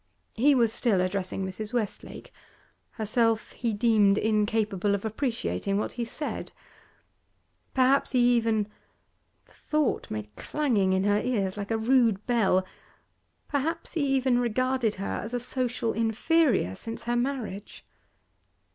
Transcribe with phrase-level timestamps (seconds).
[0.33, 1.73] He was still addressing Mrs.
[1.75, 2.33] Westlake;
[2.93, 6.51] herself he deemed incapable of appreciating what he said.
[7.75, 8.67] Perhaps he even
[9.45, 12.65] the thought made clanging in her ears, like a rude bell
[13.47, 17.85] perhaps he even regarded her as a social inferior since her marriage.